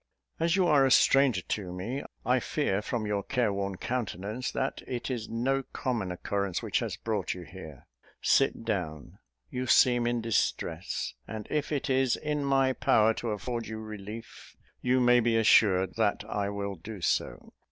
"As 0.39 0.55
you 0.55 0.65
are 0.65 0.83
a 0.83 0.89
stranger 0.89 1.43
to 1.43 1.71
me, 1.71 2.01
I 2.25 2.39
fear, 2.39 2.81
from 2.81 3.05
your 3.05 3.21
careworn 3.21 3.77
countenance, 3.77 4.49
that 4.51 4.81
it 4.87 5.11
is 5.11 5.29
no 5.29 5.61
common 5.61 6.11
occurrence 6.11 6.63
which 6.63 6.79
has 6.79 6.97
brought 6.97 7.35
you 7.35 7.43
here. 7.43 7.85
Sit 8.19 8.65
down: 8.65 9.19
you 9.51 9.67
seem 9.67 10.07
in 10.07 10.19
distress; 10.19 11.13
and 11.27 11.45
if 11.51 11.71
it 11.71 11.87
is 11.87 12.15
in 12.15 12.43
my 12.43 12.73
power 12.73 13.13
to 13.13 13.29
afford 13.29 13.67
you 13.67 13.77
relief, 13.77 14.57
you 14.81 14.99
may 14.99 15.19
be 15.19 15.37
assured 15.37 15.93
that 15.97 16.23
I 16.27 16.49
will 16.49 16.73
do 16.73 17.01
so." 17.01 17.53